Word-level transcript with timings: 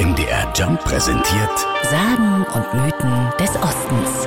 MDR 0.00 0.52
Jump 0.56 0.82
präsentiert 0.82 1.66
Sagen 1.84 2.44
und 2.52 2.74
Mythen 2.74 3.32
des 3.38 3.50
Ostens. 3.62 4.26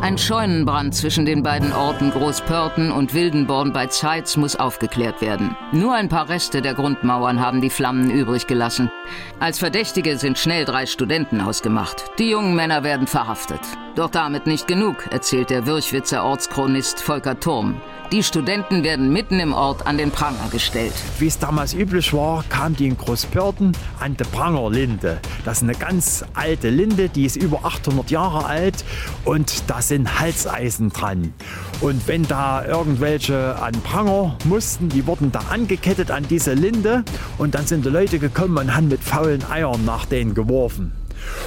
Ein 0.00 0.18
Scheunenbrand 0.18 0.96
zwischen 0.96 1.26
den 1.26 1.44
beiden 1.44 1.72
Orten 1.72 2.10
Großpörten 2.10 2.90
und 2.90 3.14
Wildenborn 3.14 3.72
bei 3.72 3.86
Zeitz 3.86 4.36
muss 4.36 4.56
aufgeklärt 4.56 5.20
werden. 5.20 5.56
Nur 5.70 5.94
ein 5.94 6.08
paar 6.08 6.28
Reste 6.28 6.60
der 6.60 6.74
Grundmauern 6.74 7.38
haben 7.38 7.60
die 7.60 7.70
Flammen 7.70 8.10
übrig 8.10 8.48
gelassen. 8.48 8.90
Als 9.38 9.60
Verdächtige 9.60 10.18
sind 10.18 10.38
schnell 10.38 10.64
drei 10.64 10.86
Studenten 10.86 11.40
ausgemacht. 11.40 12.10
Die 12.18 12.30
jungen 12.30 12.56
Männer 12.56 12.82
werden 12.82 13.06
verhaftet. 13.06 13.60
Doch 13.94 14.10
damit 14.10 14.46
nicht 14.46 14.66
genug, 14.66 15.06
erzählt 15.12 15.50
der 15.50 15.66
Würchwitzer 15.66 16.24
Ortschronist 16.24 17.00
Volker 17.00 17.38
Turm. 17.38 17.80
Die 18.12 18.24
Studenten 18.24 18.82
werden 18.82 19.12
mitten 19.12 19.38
im 19.38 19.52
Ort 19.52 19.86
an 19.86 19.96
den 19.96 20.10
Pranger 20.10 20.48
gestellt. 20.50 20.92
Wie 21.20 21.28
es 21.28 21.38
damals 21.38 21.74
üblich 21.74 22.12
war, 22.12 22.42
kam 22.48 22.74
die 22.74 22.88
in 22.88 22.98
Großpörten 22.98 23.70
an 24.00 24.16
die 24.16 24.24
Prangerlinde. 24.24 25.20
Das 25.44 25.58
ist 25.58 25.62
eine 25.62 25.76
ganz 25.76 26.24
alte 26.34 26.70
Linde, 26.70 27.08
die 27.08 27.24
ist 27.24 27.36
über 27.36 27.64
800 27.64 28.10
Jahre 28.10 28.46
alt 28.46 28.84
und 29.24 29.70
da 29.70 29.80
sind 29.80 30.18
Halseisen 30.18 30.88
dran. 30.88 31.32
Und 31.80 32.08
wenn 32.08 32.26
da 32.26 32.64
irgendwelche 32.64 33.54
an 33.62 33.74
Pranger 33.84 34.36
mussten, 34.44 34.88
die 34.88 35.06
wurden 35.06 35.30
da 35.30 35.42
angekettet 35.48 36.10
an 36.10 36.26
diese 36.28 36.54
Linde 36.54 37.04
und 37.38 37.54
dann 37.54 37.68
sind 37.68 37.84
die 37.84 37.90
Leute 37.90 38.18
gekommen 38.18 38.58
und 38.58 38.74
haben 38.74 38.88
mit 38.88 39.04
faulen 39.04 39.48
Eiern 39.48 39.84
nach 39.84 40.04
denen 40.04 40.34
geworfen. 40.34 40.90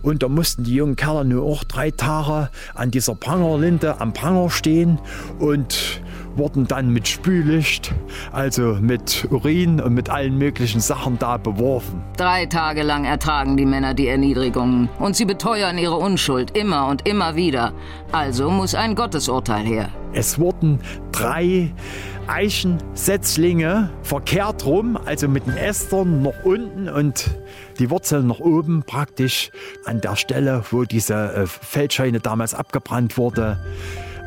Und 0.00 0.22
da 0.22 0.28
mussten 0.28 0.64
die 0.64 0.74
jungen 0.74 0.96
Kerle 0.96 1.26
nur 1.26 1.44
auch 1.44 1.64
drei 1.64 1.90
Tage 1.90 2.48
an 2.74 2.90
dieser 2.90 3.14
Prangerlinde 3.14 4.00
am 4.00 4.14
Pranger 4.14 4.48
stehen 4.48 4.98
und 5.38 6.00
wurden 6.36 6.66
dann 6.66 6.90
mit 6.90 7.08
Spüllicht, 7.08 7.94
also 8.32 8.76
mit 8.80 9.26
Urin 9.30 9.80
und 9.80 9.94
mit 9.94 10.10
allen 10.10 10.38
möglichen 10.38 10.80
Sachen 10.80 11.18
da 11.18 11.36
beworfen. 11.36 12.02
Drei 12.16 12.46
Tage 12.46 12.82
lang 12.82 13.04
ertragen 13.04 13.56
die 13.56 13.66
Männer 13.66 13.94
die 13.94 14.08
Erniedrigungen 14.08 14.88
und 14.98 15.16
sie 15.16 15.24
beteuern 15.24 15.78
ihre 15.78 15.96
Unschuld 15.96 16.56
immer 16.56 16.88
und 16.88 17.06
immer 17.08 17.36
wieder. 17.36 17.72
Also 18.12 18.50
muss 18.50 18.74
ein 18.74 18.94
Gottesurteil 18.94 19.64
her. 19.64 19.88
Es 20.12 20.38
wurden 20.38 20.80
drei 21.12 21.72
Eichensetzlinge 22.26 23.90
verkehrt 24.02 24.66
rum, 24.66 24.98
also 25.04 25.28
mit 25.28 25.46
den 25.46 25.56
Ästern 25.56 26.22
nach 26.22 26.44
unten 26.44 26.88
und 26.88 27.30
die 27.78 27.90
Wurzeln 27.90 28.26
nach 28.26 28.40
oben 28.40 28.82
praktisch 28.82 29.50
an 29.84 30.00
der 30.00 30.16
Stelle, 30.16 30.64
wo 30.70 30.84
diese 30.84 31.14
äh, 31.14 31.46
Feldscheune 31.46 32.20
damals 32.20 32.54
abgebrannt 32.54 33.16
wurde, 33.16 33.58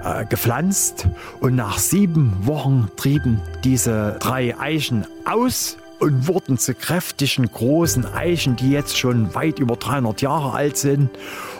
äh, 0.04 0.26
gepflanzt. 0.26 1.08
Und 1.40 1.56
nach 1.56 1.78
sieben 1.78 2.36
Wochen 2.46 2.90
trieben 2.96 3.42
diese 3.64 4.18
drei 4.20 4.58
Eichen 4.60 5.06
aus 5.26 5.78
und 6.00 6.28
wurden 6.28 6.58
zu 6.58 6.74
kräftigen 6.74 7.52
großen 7.52 8.06
Eichen, 8.14 8.56
die 8.56 8.72
jetzt 8.72 8.98
schon 8.98 9.34
weit 9.36 9.60
über 9.60 9.76
300 9.76 10.22
Jahre 10.22 10.54
alt 10.54 10.78
sind 10.78 11.10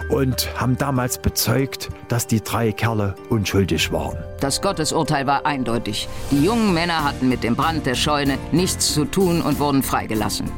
und 0.10 0.50
haben 0.60 0.78
damals 0.78 1.18
bezeugt, 1.18 1.90
dass 2.08 2.26
die 2.26 2.42
drei 2.42 2.72
Kerle 2.72 3.16
unschuldig 3.30 3.92
waren. 3.92 4.18
Das 4.40 4.62
Gottesurteil 4.62 5.28
war 5.28 5.46
eindeutig. 5.46 6.08
Die 6.32 6.44
jungen 6.44 6.74
Männer 6.74 7.04
hatten 7.04 7.30
mit 7.30 7.44
dem 7.44 7.56
Brand 7.56 7.86
der 7.86 7.96
Scheune 7.96 8.38
nichts 8.52 8.94
zu 8.94 9.06
tun 9.06 9.42
und 9.42 9.60
wurden 9.60 9.84
freigelassen. 9.84 10.50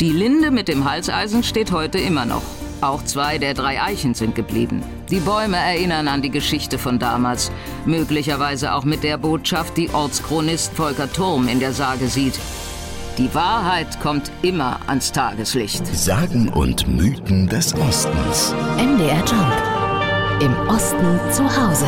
Die 0.00 0.10
Linde 0.10 0.50
mit 0.50 0.68
dem 0.68 0.88
Halseisen 0.88 1.42
steht 1.42 1.72
heute 1.72 1.98
immer 1.98 2.26
noch. 2.26 2.42
Auch 2.80 3.02
zwei 3.04 3.38
der 3.38 3.54
drei 3.54 3.80
Eichen 3.80 4.14
sind 4.14 4.34
geblieben. 4.34 4.82
Die 5.10 5.20
Bäume 5.20 5.56
erinnern 5.56 6.08
an 6.08 6.22
die 6.22 6.30
Geschichte 6.30 6.78
von 6.78 6.98
damals, 6.98 7.50
möglicherweise 7.84 8.74
auch 8.74 8.84
mit 8.84 9.02
der 9.02 9.18
Botschaft, 9.18 9.76
die 9.76 9.90
Ortschronist 9.90 10.74
Volker 10.74 11.10
Turm 11.10 11.48
in 11.48 11.60
der 11.60 11.72
Sage 11.72 12.08
sieht. 12.08 12.38
Die 13.18 13.34
Wahrheit 13.34 13.98
kommt 14.00 14.30
immer 14.42 14.78
ans 14.88 15.10
Tageslicht. 15.10 15.86
Sagen 15.86 16.50
und 16.50 16.86
Mythen 16.86 17.48
des 17.48 17.74
Ostens. 17.74 18.54
MDR 18.76 19.24
Jump. 19.24 20.42
Im 20.42 20.68
Osten 20.68 21.18
zu 21.32 21.44
Hause. 21.44 21.86